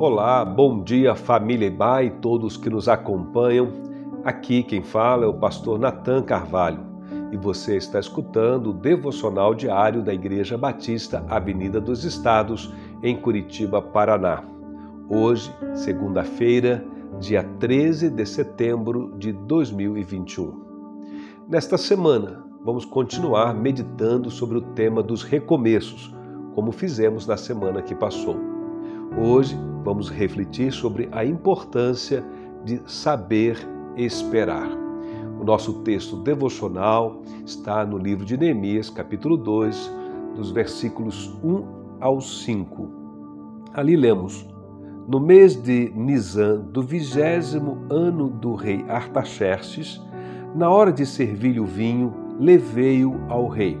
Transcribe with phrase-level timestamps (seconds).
[0.00, 3.68] Olá, bom dia família Ibai e todos que nos acompanham.
[4.24, 6.80] Aqui quem fala é o pastor Natan Carvalho
[7.30, 12.72] e você está escutando o devocional diário da Igreja Batista Avenida dos Estados,
[13.02, 14.42] em Curitiba, Paraná.
[15.06, 16.82] Hoje, segunda-feira,
[17.18, 20.64] dia 13 de setembro de 2021.
[21.46, 26.10] Nesta semana, vamos continuar meditando sobre o tema dos recomeços,
[26.54, 28.38] como fizemos na semana que passou.
[29.18, 32.24] Hoje vamos refletir sobre a importância
[32.64, 33.56] de saber
[33.96, 34.68] esperar.
[35.40, 39.90] O nosso texto devocional está no livro de Neemias, capítulo 2,
[40.36, 41.64] dos versículos 1
[41.98, 42.88] ao 5.
[43.72, 44.46] Ali lemos:
[45.08, 50.00] No mês de Nisan, do vigésimo ano do rei Artaxerxes,
[50.54, 53.78] na hora de servir o vinho, levei-o ao rei.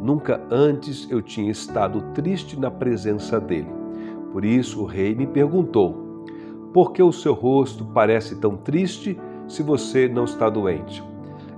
[0.00, 3.85] Nunca antes eu tinha estado triste na presença dele.
[4.36, 5.94] Por isso o rei me perguntou:
[6.70, 11.02] Por que o seu rosto parece tão triste se você não está doente?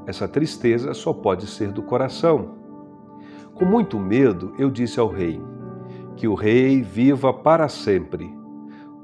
[0.07, 2.51] Essa tristeza só pode ser do coração.
[3.53, 5.43] Com muito medo, eu disse ao rei:
[6.17, 8.33] Que o rei viva para sempre.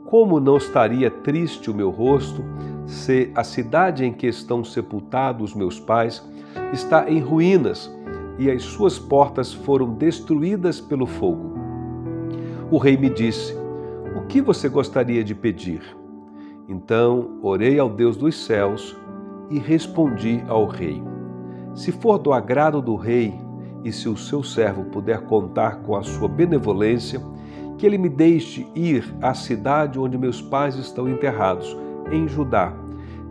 [0.05, 2.45] Como não estaria triste o meu rosto
[2.87, 6.25] se a cidade em que estão sepultados meus pais
[6.73, 7.93] está em ruínas
[8.39, 11.55] e as suas portas foram destruídas pelo fogo?
[12.71, 13.64] O rei me disse:
[14.25, 15.83] O que você gostaria de pedir?
[16.67, 18.97] Então orei ao Deus dos céus
[19.51, 21.01] e respondi ao rei:
[21.75, 23.35] Se for do agrado do rei
[23.85, 27.21] e se o seu servo puder contar com a sua benevolência,
[27.77, 31.77] que ele me deixe ir à cidade onde meus pais estão enterrados,
[32.11, 32.73] em Judá,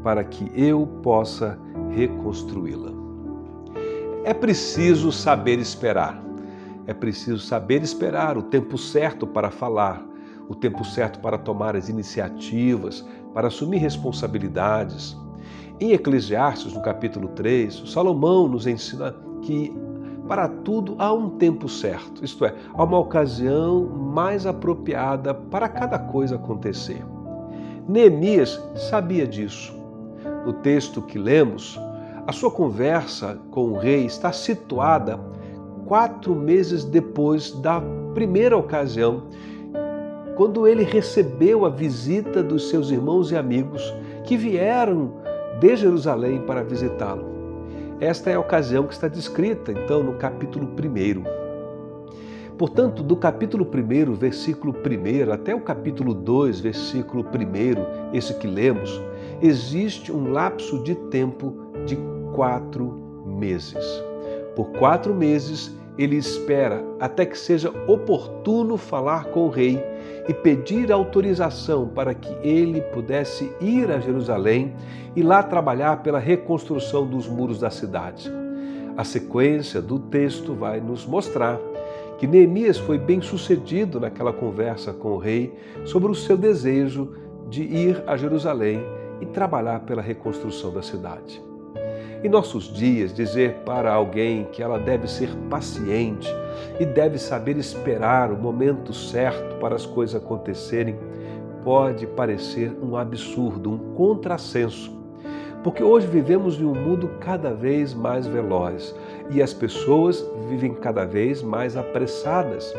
[0.03, 2.91] para que eu possa reconstruí-la.
[4.23, 6.23] É preciso saber esperar.
[6.85, 10.12] É preciso saber esperar o tempo certo para falar,
[10.49, 15.17] o tempo certo para tomar as iniciativas, para assumir responsabilidades.
[15.79, 19.73] Em Eclesiastes, no capítulo 3, Salomão nos ensina que
[20.27, 25.99] para tudo há um tempo certo, isto é, há uma ocasião mais apropriada para cada
[25.99, 27.03] coisa acontecer.
[27.87, 29.73] Neemias sabia disso.
[30.45, 31.77] No texto que lemos,
[32.25, 35.19] a sua conversa com o rei está situada
[35.85, 37.81] quatro meses depois da
[38.13, 39.23] primeira ocasião,
[40.35, 45.13] quando ele recebeu a visita dos seus irmãos e amigos que vieram
[45.59, 47.31] de Jerusalém para visitá-lo.
[47.99, 51.43] Esta é a ocasião que está descrita, então, no capítulo 1.
[52.57, 59.01] Portanto, do capítulo 1, versículo 1, até o capítulo 2, versículo 1, esse que lemos,
[59.41, 61.53] existe um lapso de tempo
[61.85, 61.97] de
[62.33, 63.85] quatro meses.
[64.55, 69.92] Por quatro meses, ele espera até que seja oportuno falar com o rei
[70.27, 74.73] e pedir autorização para que ele pudesse ir a Jerusalém
[75.15, 78.31] e lá trabalhar pela reconstrução dos muros da cidade.
[78.95, 81.59] A sequência do texto vai nos mostrar
[82.17, 85.53] que Neemias foi bem sucedido naquela conversa com o rei
[85.83, 87.13] sobre o seu desejo
[87.49, 88.81] de ir a Jerusalém
[89.19, 91.41] e trabalhar pela reconstrução da cidade.
[92.23, 96.29] Em nossos dias, dizer para alguém que ela deve ser paciente
[96.79, 100.97] e deve saber esperar o momento certo para as coisas acontecerem
[101.63, 104.91] pode parecer um absurdo, um contrassenso.
[105.63, 108.93] Porque hoje vivemos em um mundo cada vez mais veloz
[109.31, 112.73] e as pessoas vivem cada vez mais apressadas.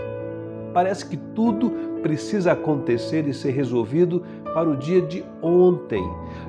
[0.75, 1.71] Parece que tudo
[2.03, 4.23] precisa acontecer e ser resolvido
[4.53, 6.05] para o dia de ontem.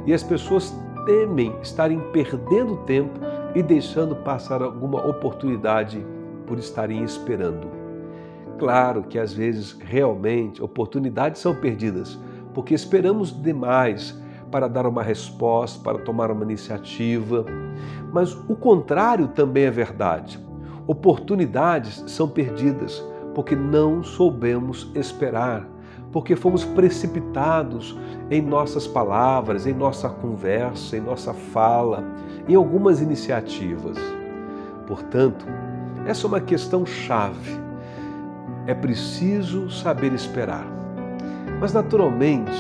[0.06, 0.75] E as pessoas
[1.06, 3.17] temem estarem perdendo tempo
[3.53, 6.06] e deixando passar alguma oportunidade
[6.48, 7.68] por estarem esperando.
[8.58, 12.18] Claro que às vezes realmente oportunidades são perdidas,
[12.54, 14.20] porque esperamos demais
[14.50, 17.46] para dar uma resposta, para tomar uma iniciativa.
[18.14, 20.40] Mas o contrário também é verdade.
[20.88, 25.68] Oportunidades são perdidas porque não soubemos esperar
[26.16, 27.94] porque fomos precipitados
[28.32, 32.02] em nossas palavras, em nossa conversa, em nossa fala,
[32.48, 33.98] em algumas iniciativas.
[34.88, 35.46] Portanto,
[36.05, 37.52] essa é uma questão chave.
[38.67, 40.66] É preciso saber esperar.
[41.59, 42.52] Mas, naturalmente,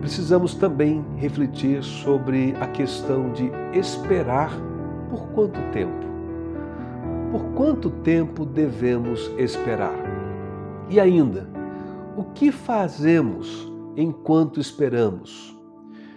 [0.00, 4.50] precisamos também refletir sobre a questão de esperar
[5.10, 6.06] por quanto tempo.
[7.30, 9.94] Por quanto tempo devemos esperar?
[10.88, 11.48] E ainda,
[12.16, 15.56] o que fazemos enquanto esperamos?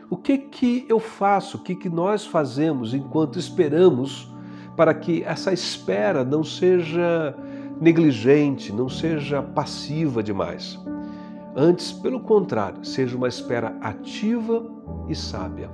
[0.10, 4.35] O que que eu faço, o que que nós fazemos enquanto esperamos
[4.76, 7.36] para que essa espera não seja
[7.80, 10.80] negligente, não seja passiva demais?
[11.56, 14.66] Antes, pelo contrário, seja uma espera ativa
[15.08, 15.70] e sábia.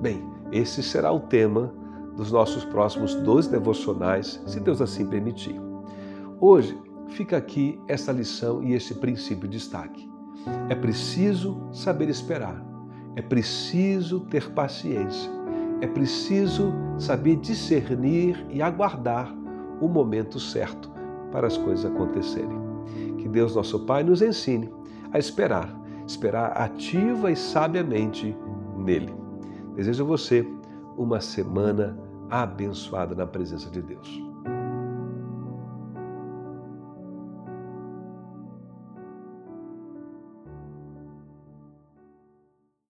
[0.00, 1.72] Bem, esse será o tema
[2.16, 5.60] dos nossos próximos dois devocionais, se Deus assim permitir.
[6.40, 6.76] Hoje
[7.08, 10.10] fica aqui essa lição e esse princípio de destaque.
[10.68, 12.62] É preciso saber esperar,
[13.16, 15.30] é preciso ter paciência,
[15.80, 19.34] é preciso saber discernir e aguardar
[19.80, 20.90] o momento certo
[21.30, 22.64] para as coisas acontecerem.
[23.18, 24.72] Que Deus, nosso Pai, nos ensine
[25.12, 25.74] a esperar,
[26.06, 28.36] esperar ativa e sabiamente
[28.76, 29.14] nele.
[29.74, 30.46] Desejo a você
[30.96, 31.98] uma semana
[32.30, 34.33] abençoada na presença de Deus.